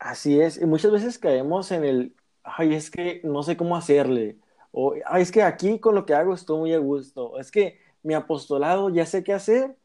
Así 0.00 0.40
es, 0.40 0.58
y 0.58 0.64
muchas 0.64 0.92
veces 0.92 1.18
caemos 1.18 1.70
en 1.72 1.84
el, 1.84 2.14
ay, 2.42 2.74
es 2.74 2.90
que 2.90 3.20
no 3.22 3.42
sé 3.42 3.58
cómo 3.58 3.76
hacerle, 3.76 4.38
o 4.72 4.94
es 4.94 5.30
que 5.30 5.42
aquí 5.42 5.78
con 5.78 5.94
lo 5.94 6.06
que 6.06 6.14
hago 6.14 6.32
estoy 6.32 6.58
muy 6.58 6.72
a 6.72 6.78
gusto, 6.78 7.38
es 7.38 7.50
que 7.50 7.78
mi 8.02 8.14
apostolado 8.14 8.88
ya 8.88 9.04
sé 9.04 9.22
qué 9.22 9.34
hacer, 9.34 9.76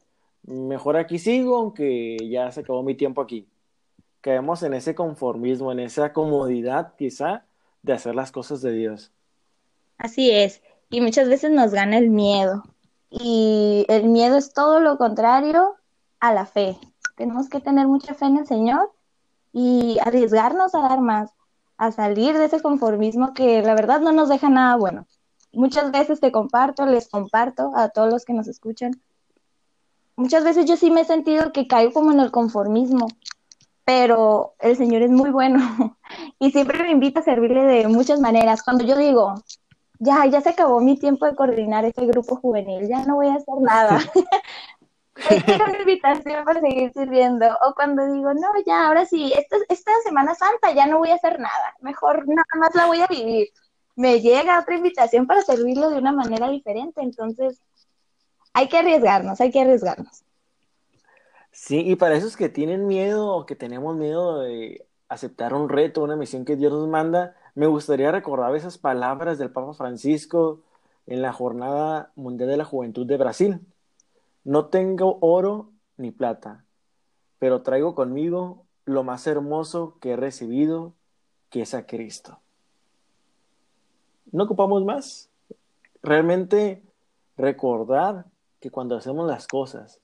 mejor 0.42 0.96
aquí 0.96 1.18
sigo, 1.18 1.58
aunque 1.58 2.16
ya 2.30 2.50
se 2.50 2.60
acabó 2.60 2.82
mi 2.82 2.94
tiempo 2.94 3.20
aquí. 3.20 3.46
Caemos 4.22 4.62
en 4.62 4.72
ese 4.72 4.94
conformismo, 4.94 5.70
en 5.70 5.80
esa 5.80 6.14
comodidad 6.14 6.94
quizá 6.96 7.44
de 7.82 7.92
hacer 7.92 8.14
las 8.14 8.32
cosas 8.32 8.62
de 8.62 8.72
Dios. 8.72 9.12
Así 9.98 10.30
es, 10.30 10.62
y 10.88 11.02
muchas 11.02 11.28
veces 11.28 11.50
nos 11.50 11.72
gana 11.72 11.98
el 11.98 12.08
miedo, 12.08 12.62
y 13.10 13.84
el 13.88 14.04
miedo 14.08 14.38
es 14.38 14.54
todo 14.54 14.80
lo 14.80 14.96
contrario 14.96 15.74
a 16.20 16.32
la 16.32 16.46
fe. 16.46 16.78
Tenemos 17.16 17.50
que 17.50 17.60
tener 17.60 17.86
mucha 17.86 18.14
fe 18.14 18.24
en 18.24 18.38
el 18.38 18.46
Señor 18.46 18.90
y 19.58 19.96
arriesgarnos 20.04 20.74
a 20.74 20.80
dar 20.80 21.00
más 21.00 21.30
a 21.78 21.90
salir 21.90 22.36
de 22.36 22.44
ese 22.44 22.60
conformismo 22.60 23.32
que 23.32 23.62
la 23.62 23.74
verdad 23.74 24.00
no 24.02 24.12
nos 24.12 24.28
deja 24.28 24.50
nada 24.50 24.76
bueno. 24.76 25.06
Muchas 25.50 25.90
veces 25.92 26.20
te 26.20 26.30
comparto, 26.30 26.84
les 26.84 27.08
comparto 27.08 27.72
a 27.74 27.88
todos 27.88 28.12
los 28.12 28.26
que 28.26 28.34
nos 28.34 28.48
escuchan. 28.48 29.00
Muchas 30.14 30.44
veces 30.44 30.66
yo 30.66 30.76
sí 30.76 30.90
me 30.90 31.00
he 31.00 31.04
sentido 31.06 31.52
que 31.52 31.66
caigo 31.66 31.94
como 31.94 32.12
en 32.12 32.20
el 32.20 32.30
conformismo, 32.32 33.08
pero 33.86 34.52
el 34.58 34.76
Señor 34.76 35.00
es 35.00 35.10
muy 35.10 35.30
bueno 35.30 35.58
y 36.38 36.50
siempre 36.50 36.82
me 36.82 36.90
invita 36.90 37.20
a 37.20 37.24
servirle 37.24 37.62
de 37.62 37.88
muchas 37.88 38.20
maneras. 38.20 38.62
Cuando 38.62 38.84
yo 38.84 38.94
digo, 38.94 39.36
ya, 39.98 40.26
ya 40.26 40.42
se 40.42 40.50
acabó 40.50 40.82
mi 40.82 40.98
tiempo 40.98 41.24
de 41.24 41.34
coordinar 41.34 41.86
este 41.86 42.04
grupo 42.04 42.36
juvenil, 42.36 42.88
ya 42.88 43.06
no 43.06 43.14
voy 43.14 43.28
a 43.28 43.36
hacer 43.36 43.54
nada. 43.62 44.00
quiero 45.44 45.64
una 45.64 45.78
invitación 45.78 46.44
para 46.44 46.60
seguir 46.60 46.92
sirviendo. 46.92 47.46
O 47.66 47.74
cuando 47.74 48.04
digo, 48.12 48.34
no, 48.34 48.48
ya, 48.66 48.88
ahora 48.88 49.06
sí, 49.06 49.32
esta, 49.36 49.56
esta 49.68 49.92
Semana 50.04 50.34
Santa 50.34 50.72
ya 50.72 50.86
no 50.86 50.98
voy 50.98 51.10
a 51.10 51.14
hacer 51.14 51.38
nada, 51.38 51.74
mejor 51.80 52.26
nada 52.28 52.44
más 52.58 52.74
la 52.74 52.86
voy 52.86 53.00
a 53.00 53.06
vivir. 53.06 53.48
Me 53.94 54.20
llega 54.20 54.60
otra 54.60 54.76
invitación 54.76 55.26
para 55.26 55.42
servirlo 55.42 55.90
de 55.90 55.98
una 55.98 56.12
manera 56.12 56.50
diferente. 56.50 57.00
Entonces, 57.00 57.62
hay 58.52 58.68
que 58.68 58.78
arriesgarnos, 58.78 59.40
hay 59.40 59.50
que 59.50 59.60
arriesgarnos. 59.60 60.22
Sí, 61.50 61.80
y 61.80 61.96
para 61.96 62.16
esos 62.16 62.36
que 62.36 62.50
tienen 62.50 62.86
miedo 62.86 63.34
o 63.34 63.46
que 63.46 63.56
tenemos 63.56 63.96
miedo 63.96 64.40
de 64.40 64.86
aceptar 65.08 65.54
un 65.54 65.70
reto, 65.70 66.02
una 66.02 66.16
misión 66.16 66.44
que 66.44 66.56
Dios 66.56 66.72
nos 66.72 66.86
manda, 66.88 67.34
me 67.54 67.66
gustaría 67.66 68.12
recordar 68.12 68.54
esas 68.54 68.76
palabras 68.76 69.38
del 69.38 69.50
Papa 69.50 69.72
Francisco 69.72 70.60
en 71.06 71.22
la 71.22 71.32
Jornada 71.32 72.12
Mundial 72.16 72.50
de 72.50 72.56
la 72.58 72.64
Juventud 72.64 73.06
de 73.06 73.16
Brasil 73.16 73.60
no 74.46 74.66
tengo 74.66 75.18
oro 75.22 75.72
ni 75.96 76.12
plata, 76.12 76.64
pero 77.40 77.62
traigo 77.62 77.96
conmigo 77.96 78.64
lo 78.84 79.02
más 79.02 79.26
hermoso 79.26 79.98
que 80.00 80.12
he 80.12 80.16
recibido, 80.16 80.94
que 81.50 81.62
es 81.62 81.74
a 81.74 81.84
Cristo. 81.84 82.38
No 84.30 84.44
ocupamos 84.44 84.84
más. 84.84 85.28
Realmente 86.00 86.80
recordar 87.36 88.26
que 88.60 88.70
cuando 88.70 88.96
hacemos 88.96 89.26
las 89.26 89.48
cosas 89.48 90.00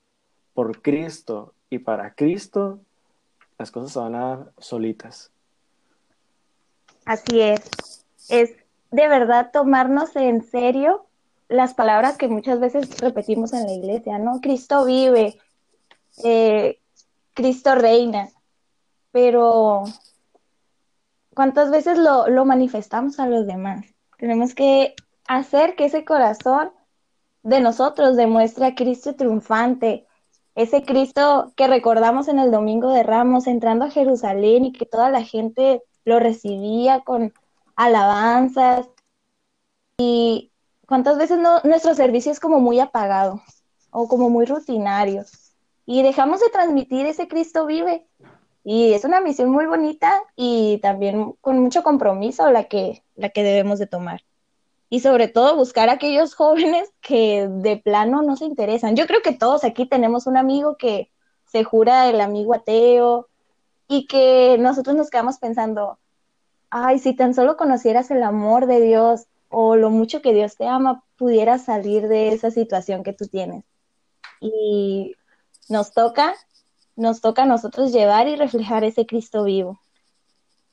por 0.54 0.82
Cristo 0.82 1.54
y 1.70 1.78
para 1.78 2.14
Cristo, 2.14 2.80
las 3.58 3.70
cosas 3.70 3.92
se 3.92 3.98
van 4.00 4.16
a 4.16 4.26
dar 4.26 4.52
solitas. 4.58 5.30
Así 7.04 7.40
es. 7.40 8.04
Es 8.28 8.56
de 8.90 9.06
verdad 9.06 9.50
tomarnos 9.52 10.16
en 10.16 10.42
serio 10.42 11.06
las 11.52 11.74
palabras 11.74 12.16
que 12.16 12.28
muchas 12.28 12.60
veces 12.60 12.98
repetimos 13.00 13.52
en 13.52 13.64
la 13.64 13.72
iglesia, 13.72 14.18
¿no? 14.18 14.40
Cristo 14.40 14.84
vive, 14.84 15.38
eh, 16.24 16.80
Cristo 17.34 17.74
reina, 17.74 18.28
pero 19.10 19.84
¿cuántas 21.34 21.70
veces 21.70 21.98
lo, 21.98 22.28
lo 22.28 22.44
manifestamos 22.44 23.18
a 23.20 23.26
los 23.26 23.46
demás? 23.46 23.84
Tenemos 24.18 24.54
que 24.54 24.94
hacer 25.26 25.76
que 25.76 25.86
ese 25.86 26.04
corazón 26.04 26.70
de 27.42 27.60
nosotros 27.60 28.16
demuestre 28.16 28.66
a 28.66 28.74
Cristo 28.74 29.14
triunfante, 29.14 30.06
ese 30.54 30.82
Cristo 30.84 31.52
que 31.56 31.66
recordamos 31.66 32.28
en 32.28 32.38
el 32.38 32.50
Domingo 32.50 32.90
de 32.90 33.02
Ramos, 33.02 33.46
entrando 33.46 33.86
a 33.86 33.90
Jerusalén 33.90 34.66
y 34.66 34.72
que 34.72 34.86
toda 34.86 35.10
la 35.10 35.22
gente 35.24 35.82
lo 36.04 36.18
recibía 36.18 37.00
con 37.00 37.32
alabanzas. 37.76 38.88
Y 39.98 40.51
¿Cuántas 40.92 41.16
veces 41.16 41.38
nuestro 41.64 41.94
servicio 41.94 42.30
es 42.30 42.38
como 42.38 42.60
muy 42.60 42.78
apagado 42.78 43.40
o 43.90 44.08
como 44.08 44.28
muy 44.28 44.44
rutinario? 44.44 45.24
Y 45.86 46.02
dejamos 46.02 46.40
de 46.40 46.50
transmitir 46.50 47.06
ese 47.06 47.28
Cristo 47.28 47.64
vive. 47.64 48.06
Y 48.62 48.92
es 48.92 49.06
una 49.06 49.22
misión 49.22 49.48
muy 49.48 49.64
bonita 49.64 50.12
y 50.36 50.80
también 50.82 51.32
con 51.40 51.60
mucho 51.60 51.82
compromiso 51.82 52.50
la 52.50 52.64
que, 52.64 53.02
la 53.16 53.30
que 53.30 53.42
debemos 53.42 53.78
de 53.78 53.86
tomar. 53.86 54.20
Y 54.90 55.00
sobre 55.00 55.28
todo 55.28 55.56
buscar 55.56 55.88
a 55.88 55.92
aquellos 55.92 56.34
jóvenes 56.36 56.92
que 57.00 57.48
de 57.48 57.78
plano 57.78 58.20
no 58.20 58.36
se 58.36 58.44
interesan. 58.44 58.94
Yo 58.94 59.06
creo 59.06 59.22
que 59.22 59.32
todos 59.32 59.64
aquí 59.64 59.86
tenemos 59.86 60.26
un 60.26 60.36
amigo 60.36 60.76
que 60.76 61.10
se 61.46 61.64
jura 61.64 62.10
el 62.10 62.20
amigo 62.20 62.52
ateo 62.52 63.28
y 63.88 64.06
que 64.06 64.58
nosotros 64.60 64.94
nos 64.94 65.08
quedamos 65.08 65.38
pensando, 65.38 65.98
ay, 66.68 66.98
si 66.98 67.14
tan 67.14 67.32
solo 67.32 67.56
conocieras 67.56 68.10
el 68.10 68.22
amor 68.22 68.66
de 68.66 68.82
Dios, 68.82 69.26
o 69.52 69.76
lo 69.76 69.90
mucho 69.90 70.22
que 70.22 70.34
Dios 70.34 70.56
te 70.56 70.66
ama, 70.66 71.04
pudiera 71.16 71.58
salir 71.58 72.08
de 72.08 72.32
esa 72.32 72.50
situación 72.50 73.02
que 73.02 73.12
tú 73.12 73.26
tienes. 73.26 73.64
Y 74.40 75.14
nos 75.68 75.92
toca, 75.92 76.34
nos 76.96 77.20
toca 77.20 77.44
a 77.44 77.46
nosotros 77.46 77.92
llevar 77.92 78.26
y 78.28 78.36
reflejar 78.36 78.84
ese 78.84 79.06
Cristo 79.06 79.44
vivo. 79.44 79.80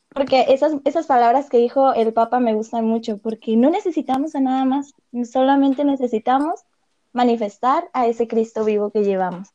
Porque 0.10 0.46
esas, 0.50 0.74
esas 0.86 1.06
palabras 1.06 1.50
que 1.50 1.58
dijo 1.58 1.94
el 1.94 2.14
Papa 2.14 2.40
me 2.40 2.56
gustan 2.56 2.86
mucho, 2.86 3.20
porque 3.20 3.56
no 3.56 3.70
necesitamos 3.70 4.36
a 4.36 4.40
nada 4.40 4.66
más, 4.66 4.94
solamente 5.32 5.86
necesitamos 5.86 6.62
manifestar 7.14 7.90
a 7.94 8.08
ese 8.08 8.28
Cristo 8.28 8.66
vivo 8.66 8.92
que 8.92 9.04
llevamos. 9.04 9.50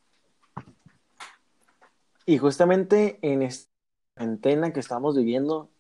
Y 2.27 2.39
justamente 2.39 3.19
en 3.23 3.43
esta 3.43 3.71
antena 4.17 4.73
que 4.73 4.81
estamos 4.81 5.17
viviendo, 5.17 5.71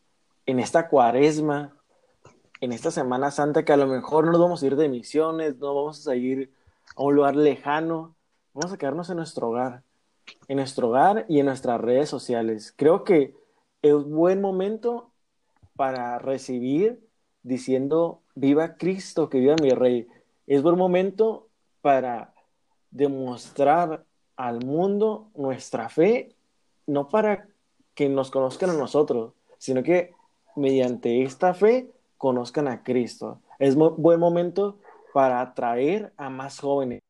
en 0.46 0.58
esta 0.58 0.88
cuaresma, 0.88 1.76
en 2.64 2.72
esta 2.72 2.90
Semana 2.90 3.30
Santa 3.30 3.62
que 3.62 3.74
a 3.74 3.76
lo 3.76 3.86
mejor 3.86 4.24
no 4.24 4.32
nos 4.32 4.40
vamos 4.40 4.62
a 4.62 4.66
ir 4.66 4.76
de 4.76 4.88
misiones, 4.88 5.58
no 5.58 5.74
vamos 5.74 6.08
a 6.08 6.16
ir 6.16 6.50
a 6.96 7.02
un 7.02 7.14
lugar 7.14 7.36
lejano, 7.36 8.16
vamos 8.54 8.72
a 8.72 8.78
quedarnos 8.78 9.10
en 9.10 9.18
nuestro 9.18 9.50
hogar, 9.50 9.82
en 10.48 10.56
nuestro 10.56 10.88
hogar 10.88 11.26
y 11.28 11.40
en 11.40 11.46
nuestras 11.46 11.78
redes 11.78 12.08
sociales. 12.08 12.72
Creo 12.74 13.04
que 13.04 13.34
es 13.82 13.92
buen 13.92 14.40
momento 14.40 15.10
para 15.76 16.18
recibir 16.18 17.06
diciendo, 17.42 18.22
viva 18.34 18.76
Cristo, 18.76 19.28
que 19.28 19.40
viva 19.40 19.56
mi 19.60 19.68
rey. 19.70 20.08
Es 20.46 20.62
buen 20.62 20.78
momento 20.78 21.48
para 21.82 22.32
demostrar 22.90 24.06
al 24.36 24.64
mundo 24.64 25.28
nuestra 25.34 25.90
fe, 25.90 26.34
no 26.86 27.10
para 27.10 27.46
que 27.94 28.08
nos 28.08 28.30
conozcan 28.30 28.70
a 28.70 28.74
nosotros, 28.74 29.34
sino 29.58 29.82
que 29.82 30.14
mediante 30.56 31.22
esta 31.24 31.52
fe 31.52 31.93
conozcan 32.24 32.68
a 32.68 32.82
Cristo. 32.82 33.42
Es 33.58 33.76
un 33.76 33.96
buen 33.98 34.18
momento 34.18 34.78
para 35.12 35.42
atraer 35.42 36.14
a 36.16 36.30
más 36.30 36.58
jóvenes. 36.58 37.00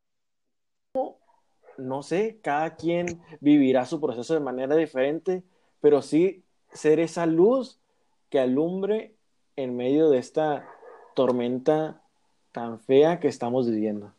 No 1.78 2.02
sé, 2.02 2.40
cada 2.42 2.74
quien 2.74 3.22
vivirá 3.40 3.86
su 3.86 4.00
proceso 4.00 4.34
de 4.34 4.40
manera 4.40 4.74
diferente, 4.74 5.44
pero 5.80 6.02
sí 6.02 6.42
ser 6.72 6.98
esa 6.98 7.26
luz 7.26 7.78
que 8.28 8.40
alumbre 8.40 9.14
en 9.54 9.76
medio 9.76 10.10
de 10.10 10.18
esta 10.18 10.68
tormenta 11.14 12.02
tan 12.50 12.80
fea 12.80 13.20
que 13.20 13.28
estamos 13.28 13.70
viviendo. 13.70 14.12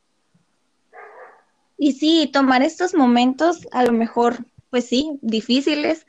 Y 1.77 1.91
sí, 1.91 2.29
tomar 2.31 2.61
estos 2.61 2.93
momentos, 2.93 3.67
a 3.73 3.83
lo 3.83 3.91
mejor, 3.91 4.45
pues 4.69 4.85
sí, 4.85 5.19
difíciles, 5.21 6.07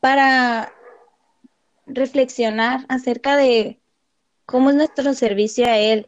para 0.00 0.74
reflexionar 1.86 2.84
acerca 2.90 3.38
de 3.38 3.80
cómo 4.46 4.70
es 4.70 4.76
nuestro 4.76 5.14
servicio 5.14 5.66
a 5.66 5.78
Él, 5.78 6.06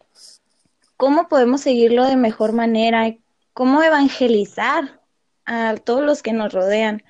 cómo 0.96 1.28
podemos 1.28 1.60
seguirlo 1.60 2.04
de 2.04 2.16
mejor 2.16 2.52
manera, 2.52 3.14
cómo 3.52 3.82
evangelizar 3.82 5.00
a 5.44 5.76
todos 5.76 6.02
los 6.02 6.22
que 6.22 6.32
nos 6.32 6.52
rodean. 6.52 7.02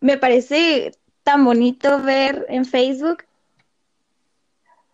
Me 0.00 0.16
parece 0.16 0.92
tan 1.22 1.44
bonito 1.44 2.02
ver 2.02 2.46
en 2.48 2.64
Facebook 2.64 3.24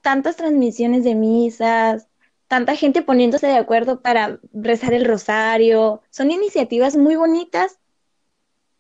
tantas 0.03 0.37
transmisiones 0.37 1.03
de 1.03 1.15
misas, 1.15 2.07
tanta 2.47 2.77
gente 2.77 3.03
poniéndose 3.03 3.49
de 3.49 3.57
acuerdo 3.57 4.01
para 4.03 4.39
rezar 4.53 4.93
el 4.93 5.05
rosario. 5.05 6.01
Son 6.11 6.31
iniciativas 6.31 6.97
muy 6.97 7.17
bonitas 7.17 7.79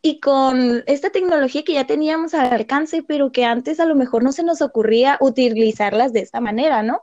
y 0.07 0.21
con 0.21 0.85
esta 0.87 1.11
tecnología 1.11 1.65
que 1.65 1.73
ya 1.73 1.85
teníamos 1.85 2.33
al 2.33 2.53
alcance, 2.53 3.03
pero 3.03 3.33
que 3.33 3.45
antes 3.45 3.81
a 3.81 3.87
lo 3.87 3.97
mejor 3.97 4.23
no 4.23 4.31
se 4.31 4.45
nos 4.45 4.63
ocurría 4.63 5.19
utilizarlas 5.21 6.13
de 6.13 6.21
esta 6.21 6.41
manera, 6.41 6.85
¿no? 6.85 7.03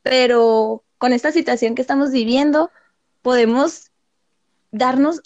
Pero 0.00 0.84
con 0.96 1.12
esta 1.12 1.32
situación 1.32 1.74
que 1.74 1.82
estamos 1.82 2.12
viviendo, 2.12 2.70
podemos 3.20 3.90
darnos 4.70 5.20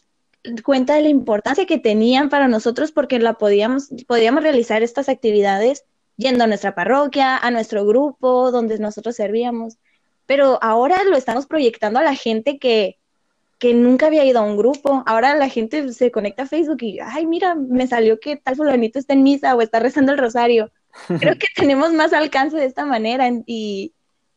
cuenta 0.65 0.97
de 0.97 1.03
la 1.03 1.09
importancia 1.09 1.67
que 1.67 1.79
tenían 1.79 2.31
para 2.31 2.49
nosotros 2.49 2.91
porque 2.91 3.21
la 3.21 3.35
podíamos, 3.35 3.91
podíamos 4.09 4.43
realizar 4.43 4.83
estas 4.83 5.09
actividades 5.09 5.85
yendo 6.17 6.43
a 6.43 6.47
nuestra 6.49 6.75
parroquia, 6.75 7.37
a 7.37 7.53
nuestro 7.53 7.87
grupo, 7.87 8.51
donde 8.51 8.77
nosotros 8.81 9.15
servíamos. 9.15 9.79
Pero 10.27 10.59
ahora 10.63 11.05
lo 11.05 11.17
estamos 11.17 11.47
proyectando 11.47 12.01
a 12.01 12.03
la 12.03 12.17
gente 12.17 12.59
que, 12.59 12.98
que 13.59 13.75
nunca 13.75 14.07
había 14.07 14.25
ido 14.25 14.39
a 14.39 14.43
un 14.43 14.57
grupo. 14.57 15.03
Ahora 15.07 15.35
la 15.37 15.49
gente 15.49 15.93
se 15.93 16.11
conecta 16.11 16.45
a 16.45 16.47
Facebook 16.47 16.83
y, 16.83 17.01
ay, 17.01 17.27
mira, 17.27 17.55
me 17.55 17.87
salió 17.87 18.21
que 18.21 18.37
tal 18.37 18.57
fulanito 18.57 18.99
está 18.99 19.15
en 19.15 19.23
misa 19.23 19.55
o 19.55 19.63
está 19.63 19.81
rezando 19.81 20.13
el 20.13 20.19
rosario. 20.19 20.71
Creo 21.19 21.35
que 21.39 21.49
tenemos 21.55 21.93
más 21.93 22.13
alcance 22.13 22.57
de 22.57 22.67
esta 22.67 22.87
manera 22.87 23.29
y, 23.47 23.95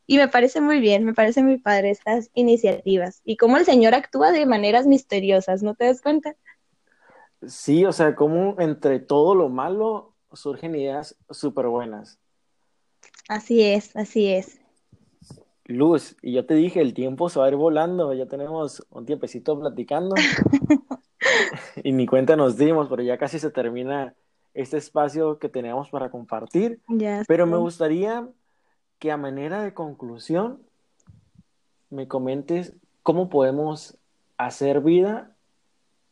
y 0.08 0.18
me 0.18 0.28
parece 0.28 0.60
muy 0.60 0.80
bien, 0.80 1.06
me 1.06 1.14
parece 1.14 1.44
muy 1.44 1.58
padre 1.58 1.92
estas 1.92 2.30
iniciativas 2.34 3.22
y 3.24 3.38
cómo 3.38 3.58
el 3.58 3.66
Señor 3.66 3.94
actúa 3.94 4.32
de 4.32 4.46
maneras 4.46 4.88
misteriosas, 4.88 5.64
¿no 5.64 5.76
te 5.76 5.86
das 5.86 6.02
cuenta? 6.02 6.36
Sí, 7.48 7.86
o 7.86 7.92
sea, 7.92 8.16
cómo 8.16 8.56
entre 8.60 9.00
todo 9.00 9.36
lo 9.36 9.50
malo 9.50 10.14
surgen 10.34 10.76
ideas 10.76 11.18
súper 11.30 11.68
buenas. 11.68 12.20
Así 13.28 13.62
es, 13.62 13.96
así 13.96 14.28
es. 14.28 14.61
Luz, 15.72 16.16
y 16.22 16.34
yo 16.34 16.46
te 16.46 16.54
dije, 16.54 16.82
el 16.82 16.94
tiempo 16.94 17.30
se 17.30 17.40
va 17.40 17.46
a 17.46 17.50
ir 17.50 17.56
volando, 17.56 18.14
ya 18.14 18.26
tenemos 18.26 18.86
un 18.90 19.06
tiempecito 19.06 19.60
platicando 19.60 20.16
y 21.84 21.92
ni 21.92 22.06
cuenta 22.06 22.36
nos 22.36 22.58
dimos, 22.58 22.88
pero 22.90 23.04
ya 23.04 23.18
casi 23.18 23.40
se 23.40 23.50
termina 23.50 24.14
este 24.54 24.78
espacio 24.78 25.40
que 25.40 25.50
teníamos 25.50 25.90
para 25.90 26.10
compartir. 26.10 26.80
pero 27.28 27.46
me 27.46 27.58
gustaría 27.58 28.28
que 29.00 29.12
a 29.12 29.18
manera 29.18 29.64
de 29.64 29.74
conclusión 29.74 30.62
me 31.90 32.08
comentes 32.08 32.74
cómo 33.04 33.30
podemos 33.30 33.98
hacer 34.38 34.82
vida 34.82 35.36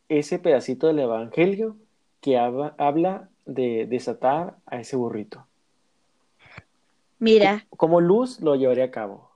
ese 0.09 0.39
pedacito 0.39 0.87
del 0.87 0.99
Evangelio 0.99 1.75
que 2.21 2.37
habla 2.37 3.29
de 3.45 3.85
desatar 3.87 4.57
a 4.65 4.79
ese 4.79 4.95
burrito. 4.95 5.45
Mira. 7.19 7.65
¿Cómo 7.69 8.01
luz 8.01 8.39
lo 8.39 8.55
llevaría 8.55 8.85
a 8.85 8.91
cabo? 8.91 9.28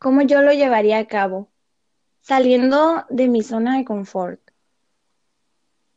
¿Cómo 0.00 0.22
yo 0.22 0.40
lo 0.40 0.54
llevaría 0.54 0.96
a 0.96 1.06
cabo? 1.06 1.50
Saliendo 2.22 3.04
de 3.10 3.28
mi 3.28 3.42
zona 3.42 3.76
de 3.76 3.84
confort. 3.84 4.40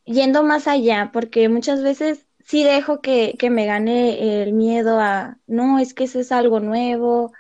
Yendo 0.04 0.44
más 0.44 0.68
allá, 0.68 1.12
porque 1.14 1.48
muchas 1.48 1.82
veces 1.82 2.28
sí 2.44 2.66
dejo 2.66 3.00
que, 3.00 3.38
me 3.50 3.66
gane 3.66 4.44
el 4.44 4.52
miedo 4.52 5.00
a, 5.00 5.40
no, 5.48 5.80
es 5.80 5.94
que 5.94 6.04
eso 6.04 6.20
es 6.20 6.34
algo 6.34 6.60
nuevo, 6.60 7.32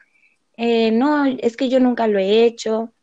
eh, 0.56 0.92
no, 0.92 1.26
es 1.26 1.58
que 1.58 1.68
yo 1.68 1.82
nunca 1.82 2.08
lo 2.08 2.18
he 2.18 2.46
hecho. 2.46 2.94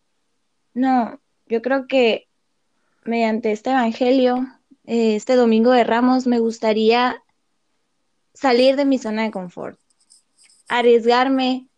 No, 0.72 1.20
yo 1.44 1.60
creo 1.60 1.86
que 1.86 2.28
mediante 3.04 3.52
este 3.52 3.72
Evangelio, 3.72 4.46
eh, 4.86 5.16
este 5.16 5.34
Domingo 5.36 5.72
de 5.72 5.84
Ramos, 5.84 6.26
me 6.26 6.38
gustaría 6.38 7.22
salir 8.32 8.76
de 8.76 8.86
mi 8.86 8.96
zona 8.96 9.24
de 9.24 9.30
confort, 9.30 9.78
arriesgarme 10.66 11.69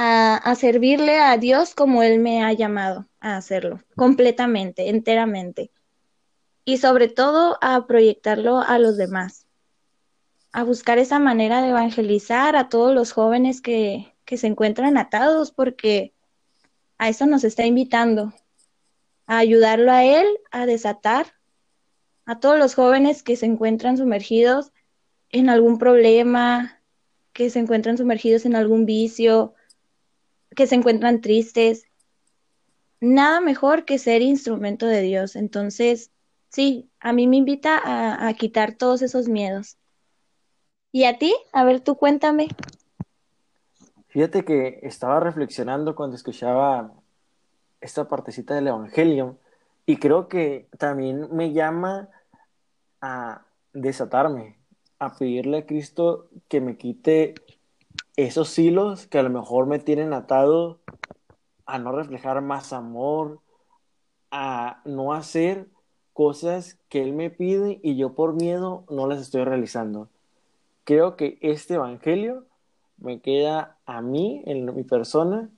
a, 0.00 0.54
servirle 0.54 1.18
a 1.18 1.36
Dios 1.38 1.74
como 1.74 2.04
Él 2.04 2.20
me 2.20 2.44
ha 2.44 2.52
llamado 2.52 3.08
a 3.18 3.36
hacerlo, 3.36 3.80
completamente, 3.96 4.90
enteramente. 4.90 5.72
Y 6.64 6.78
sobre 6.78 7.08
todo 7.08 7.58
a 7.60 7.84
proyectarlo 7.88 8.60
a 8.60 8.78
los 8.78 8.96
demás, 8.96 9.48
a 10.52 10.62
buscar 10.62 10.98
esa 10.98 11.18
manera 11.18 11.62
de 11.62 11.70
evangelizar 11.70 12.54
a 12.54 12.68
todos 12.68 12.94
los 12.94 13.10
jóvenes 13.10 13.60
que, 13.60 14.14
se 14.24 14.46
encuentran 14.46 14.98
atados, 14.98 15.50
porque 15.50 16.14
a 16.98 17.08
eso 17.08 17.26
nos 17.26 17.42
está 17.42 17.66
invitando, 17.66 18.32
a 19.26 19.38
ayudarlo 19.38 19.90
a 19.90 20.04
él 20.04 20.26
a 20.52 20.64
desatar 20.64 21.32
a 22.24 22.38
todos 22.38 22.56
los 22.56 22.74
jóvenes 22.74 23.24
que 23.24 23.36
se 23.36 23.46
encuentran 23.46 23.96
sumergidos 23.96 24.70
en 25.30 25.48
algún 25.48 25.78
problema, 25.78 26.80
que 27.32 27.50
se 27.50 27.58
encuentran 27.58 27.98
sumergidos 27.98 28.44
en 28.44 28.54
algún 28.54 28.86
vicio, 28.86 29.54
que 30.54 30.66
se 30.66 30.74
encuentran 30.74 31.20
tristes. 31.20 31.84
Nada 33.00 33.40
mejor 33.40 33.84
que 33.84 33.98
ser 33.98 34.22
instrumento 34.22 34.86
de 34.86 35.02
Dios. 35.02 35.36
Entonces, 35.36 36.10
sí, 36.48 36.90
a 37.00 37.12
mí 37.12 37.26
me 37.26 37.36
invita 37.36 38.26
a, 38.26 38.32
quitar 38.34 38.74
todos 38.74 39.02
esos 39.02 39.28
miedos. 39.28 39.76
¿Y 40.90 41.04
a 41.04 41.18
ti? 41.18 41.34
A 41.52 41.64
ver, 41.64 41.80
tú 41.80 41.96
cuéntame. 41.96 42.48
Fíjate 44.08 44.44
que 44.44 44.80
estaba 44.82 45.20
reflexionando 45.20 45.94
cuando 45.94 46.16
escuchaba 46.16 46.92
esta 47.80 48.08
partecita 48.08 48.54
del 48.54 48.68
Evangelio 48.68 49.38
y 49.86 49.98
creo 49.98 50.28
que 50.28 50.68
también 50.78 51.28
me 51.30 51.52
llama 51.52 52.08
a 53.00 53.44
desatarme, 53.72 54.58
a 54.98 55.14
pedirle 55.14 55.58
a 55.58 55.66
Cristo 55.66 56.28
que 56.48 56.60
me 56.60 56.76
quite 56.76 57.34
esos 58.18 58.58
hilos 58.58 59.06
que 59.06 59.20
a 59.20 59.22
lo 59.22 59.30
mejor 59.30 59.66
me 59.66 59.78
tienen 59.78 60.12
atado 60.12 60.80
a 61.66 61.78
no 61.78 61.92
reflejar 61.92 62.42
más 62.42 62.72
amor, 62.72 63.38
a 64.32 64.82
no 64.84 65.12
hacer 65.12 65.68
cosas 66.14 66.76
que 66.88 67.00
Él 67.00 67.12
me 67.12 67.30
pide 67.30 67.78
y 67.80 67.96
yo 67.96 68.14
por 68.14 68.34
miedo 68.34 68.82
no 68.90 69.06
las 69.06 69.20
estoy 69.20 69.44
realizando. 69.44 70.08
Creo 70.82 71.14
que 71.14 71.38
este 71.42 71.74
Evangelio 71.74 72.44
me 72.96 73.20
queda 73.20 73.76
a 73.86 74.02
mí, 74.02 74.42
en 74.46 74.74
mi 74.74 74.82
persona, 74.82 75.48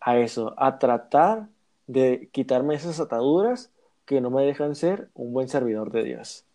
a 0.00 0.16
eso, 0.16 0.54
a 0.56 0.78
tratar 0.78 1.48
de 1.86 2.30
quitarme 2.32 2.76
esas 2.76 2.98
ataduras 2.98 3.70
que 4.06 4.22
no 4.22 4.30
me 4.30 4.46
dejan 4.46 4.74
ser 4.74 5.10
un 5.12 5.34
buen 5.34 5.50
servidor 5.50 5.90
de 5.92 6.04
Dios. 6.04 6.46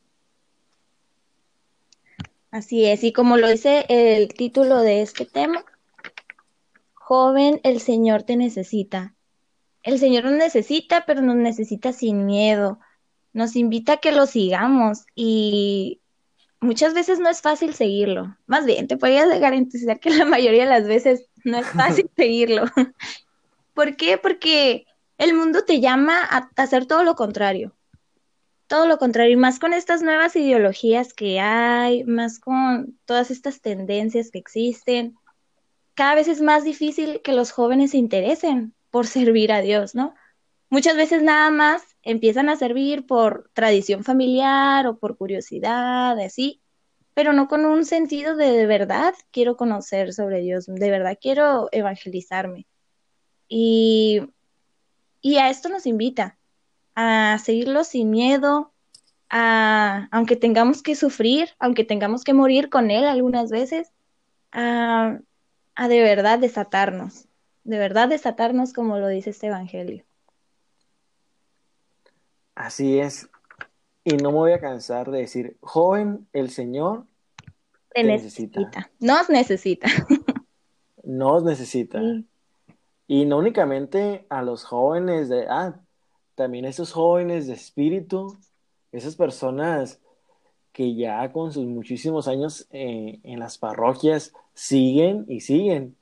Así 2.55 2.85
es, 2.85 3.03
y 3.03 3.11
como 3.11 3.35
lo 3.35 3.49
dice 3.49 3.85
el 3.89 4.29
título 4.33 4.79
de 4.79 5.01
este 5.01 5.25
tema, 5.25 5.65
joven, 6.93 7.59
el 7.63 7.81
Señor 7.81 8.23
te 8.23 8.37
necesita. 8.37 9.13
El 9.83 9.99
Señor 9.99 10.23
nos 10.23 10.35
necesita, 10.35 11.03
pero 11.05 11.21
nos 11.21 11.35
necesita 11.35 11.91
sin 11.91 12.25
miedo, 12.25 12.79
nos 13.33 13.57
invita 13.57 13.91
a 13.91 13.97
que 13.97 14.13
lo 14.13 14.25
sigamos 14.25 15.03
y 15.15 15.99
muchas 16.61 16.93
veces 16.93 17.19
no 17.19 17.27
es 17.27 17.41
fácil 17.41 17.73
seguirlo. 17.73 18.37
Más 18.47 18.65
bien, 18.65 18.87
te 18.87 18.95
podría 18.95 19.25
garantizar 19.37 19.99
que 19.99 20.11
la 20.11 20.23
mayoría 20.23 20.63
de 20.63 20.79
las 20.79 20.87
veces 20.87 21.27
no 21.43 21.57
es 21.57 21.67
fácil 21.67 22.09
seguirlo. 22.15 22.67
¿Por 23.73 23.97
qué? 23.97 24.17
Porque 24.17 24.85
el 25.17 25.33
mundo 25.33 25.65
te 25.65 25.81
llama 25.81 26.21
a 26.23 26.49
hacer 26.55 26.85
todo 26.85 27.03
lo 27.03 27.15
contrario. 27.15 27.75
Todo 28.67 28.87
lo 28.87 28.97
contrario, 28.97 29.33
y 29.33 29.37
más 29.37 29.59
con 29.59 29.73
estas 29.73 30.01
nuevas 30.01 30.35
ideologías 30.35 31.13
que 31.13 31.39
hay, 31.39 32.03
más 32.03 32.39
con 32.39 32.97
todas 33.05 33.29
estas 33.29 33.61
tendencias 33.61 34.31
que 34.31 34.39
existen, 34.39 35.15
cada 35.93 36.15
vez 36.15 36.27
es 36.27 36.41
más 36.41 36.63
difícil 36.63 37.21
que 37.23 37.33
los 37.33 37.51
jóvenes 37.51 37.91
se 37.91 37.97
interesen 37.97 38.73
por 38.89 39.07
servir 39.07 39.51
a 39.51 39.61
Dios, 39.61 39.95
¿no? 39.95 40.13
Muchas 40.69 40.97
veces 40.97 41.21
nada 41.21 41.51
más 41.51 41.83
empiezan 42.01 42.49
a 42.49 42.55
servir 42.55 43.05
por 43.05 43.49
tradición 43.53 44.03
familiar 44.03 44.87
o 44.87 44.97
por 44.97 45.17
curiosidad, 45.17 46.19
así, 46.19 46.61
pero 47.13 47.33
no 47.33 47.47
con 47.47 47.65
un 47.65 47.85
sentido 47.85 48.35
de 48.35 48.51
de 48.51 48.65
verdad 48.65 49.13
quiero 49.31 49.55
conocer 49.57 50.13
sobre 50.13 50.41
Dios, 50.41 50.65
de 50.65 50.91
verdad 50.91 51.17
quiero 51.21 51.69
evangelizarme. 51.71 52.67
Y, 53.47 54.21
y 55.21 55.37
a 55.37 55.49
esto 55.49 55.69
nos 55.69 55.85
invita, 55.85 56.37
a 56.95 57.37
seguirlo 57.39 57.83
sin 57.83 58.09
miedo, 58.09 58.73
a, 59.29 60.07
aunque 60.11 60.35
tengamos 60.35 60.81
que 60.81 60.95
sufrir, 60.95 61.49
aunque 61.59 61.83
tengamos 61.83 62.23
que 62.23 62.33
morir 62.33 62.69
con 62.69 62.91
Él 62.91 63.05
algunas 63.05 63.51
veces, 63.51 63.91
a, 64.51 65.19
a 65.75 65.87
de 65.87 66.01
verdad 66.01 66.39
desatarnos, 66.39 67.27
de 67.63 67.77
verdad 67.77 68.07
desatarnos 68.09 68.73
como 68.73 68.97
lo 68.99 69.07
dice 69.09 69.31
este 69.31 69.47
Evangelio. 69.47 70.05
Así 72.55 72.99
es. 72.99 73.29
Y 74.03 74.17
no 74.17 74.31
me 74.31 74.37
voy 74.37 74.51
a 74.53 74.59
cansar 74.61 75.11
de 75.11 75.19
decir, 75.19 75.57
joven, 75.61 76.27
el 76.33 76.49
Señor 76.51 77.07
Te 77.89 78.03
te 78.03 78.03
necesita. 78.03 78.59
necesita. 78.59 78.91
Nos 78.99 79.29
necesita. 79.29 79.87
Nos 81.03 81.43
necesita. 81.43 81.99
Sí. 81.99 82.27
Y 83.07 83.25
no 83.25 83.37
únicamente 83.37 84.25
a 84.29 84.41
los 84.41 84.63
jóvenes 84.65 85.29
de 85.29 85.43
edad, 85.43 85.81
también 86.35 86.65
esos 86.65 86.91
jóvenes 86.91 87.47
de 87.47 87.53
espíritu, 87.53 88.37
esas 88.91 89.15
personas 89.15 89.99
que 90.71 90.93
ya 90.93 91.31
con 91.31 91.53
sus 91.53 91.65
muchísimos 91.65 92.27
años 92.27 92.67
eh, 92.71 93.19
en 93.23 93.39
las 93.39 93.57
parroquias 93.57 94.33
siguen 94.53 95.25
y 95.29 95.39
siguen. 95.39 95.95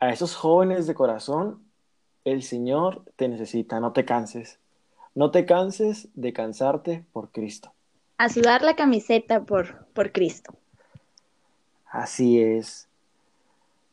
A 0.00 0.10
esos 0.10 0.34
jóvenes 0.34 0.86
de 0.86 0.94
corazón, 0.94 1.62
el 2.24 2.42
Señor 2.42 3.04
te 3.16 3.28
necesita, 3.28 3.78
no 3.80 3.92
te 3.92 4.04
canses. 4.04 4.58
No 5.14 5.30
te 5.30 5.46
canses 5.46 6.08
de 6.14 6.32
cansarte 6.32 7.04
por 7.12 7.30
Cristo. 7.30 7.72
A 8.18 8.28
sudar 8.28 8.62
la 8.62 8.76
camiseta 8.76 9.44
por, 9.44 9.86
por 9.88 10.12
Cristo. 10.12 10.54
Así 11.86 12.40
es. 12.40 12.88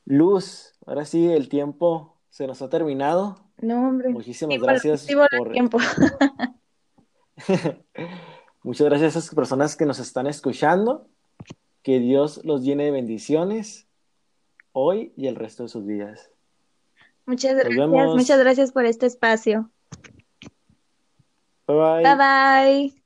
Luz, 0.06 0.74
ahora 0.86 1.06
sí 1.06 1.28
el 1.28 1.50
tiempo 1.50 2.14
se 2.30 2.48
nos 2.48 2.62
ha 2.62 2.70
terminado. 2.70 3.38
No, 3.60 3.88
hombre. 3.88 4.10
Muchísimas 4.10 4.56
Sí, 4.56 4.62
gracias 4.62 5.02
sí 5.02 5.14
por, 5.16 5.52
tiempo. 5.52 5.80
Muchas 8.64 8.88
gracias 8.88 9.16
a 9.16 9.20
esas 9.20 9.36
personas 9.36 9.76
que 9.76 9.86
nos 9.86 10.00
están 10.00 10.28
escuchando. 10.28 11.08
Que 11.82 12.00
Dios 12.00 12.42
los 12.44 12.64
llene 12.64 12.86
de 12.86 12.92
bendiciones 12.92 13.88
hoy 14.74 15.14
y 15.16 15.28
el 15.28 15.36
resto 15.36 15.64
de 15.64 15.70
sus 15.70 15.86
vidas. 15.86 16.32
Muchas 17.26 17.54
Nos 17.54 17.64
gracias, 17.64 17.90
vemos. 17.92 18.16
muchas 18.16 18.40
gracias 18.40 18.72
por 18.72 18.86
este 18.86 19.06
espacio. 19.06 19.72
Bye 21.68 21.76
bye. 21.78 22.04
Bye 22.04 22.16
bye. 22.16 22.97